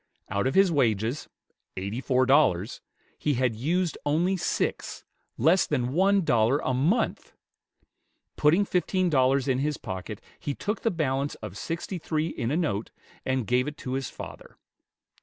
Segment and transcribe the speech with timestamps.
[0.29, 1.29] Out of his wages
[1.77, 2.81] eighty four dollars
[3.19, 5.03] he had used only six,
[5.37, 7.33] less than one dollar a mouth!
[8.35, 12.57] Putting fifteen dollars in his pocket, he took the balance of sixty three in a
[12.57, 12.89] note,
[13.27, 14.57] and gave it to his father.